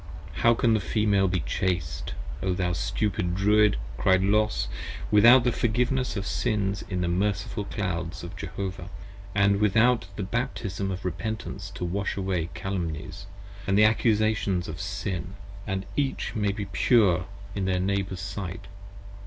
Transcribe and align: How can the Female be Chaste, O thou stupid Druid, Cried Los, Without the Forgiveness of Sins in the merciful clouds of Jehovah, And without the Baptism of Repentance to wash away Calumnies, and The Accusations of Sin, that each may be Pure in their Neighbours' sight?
How 0.37 0.55
can 0.55 0.73
the 0.73 0.79
Female 0.79 1.27
be 1.27 1.41
Chaste, 1.41 2.15
O 2.41 2.53
thou 2.53 2.73
stupid 2.73 3.35
Druid, 3.35 3.77
Cried 3.99 4.23
Los, 4.23 4.67
Without 5.11 5.43
the 5.43 5.51
Forgiveness 5.51 6.17
of 6.17 6.25
Sins 6.25 6.81
in 6.89 7.01
the 7.01 7.07
merciful 7.07 7.65
clouds 7.65 8.23
of 8.23 8.35
Jehovah, 8.35 8.89
And 9.35 9.57
without 9.59 10.07
the 10.15 10.23
Baptism 10.23 10.89
of 10.89 11.05
Repentance 11.05 11.69
to 11.75 11.85
wash 11.85 12.17
away 12.17 12.49
Calumnies, 12.55 13.27
and 13.67 13.77
The 13.77 13.85
Accusations 13.85 14.67
of 14.67 14.81
Sin, 14.81 15.35
that 15.67 15.83
each 15.95 16.33
may 16.33 16.51
be 16.51 16.65
Pure 16.65 17.27
in 17.53 17.65
their 17.65 17.79
Neighbours' 17.79 18.21
sight? 18.21 18.65